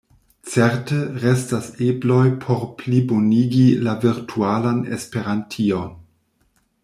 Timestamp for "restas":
1.23-1.67